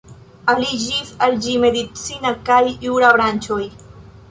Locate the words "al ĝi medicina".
1.25-2.33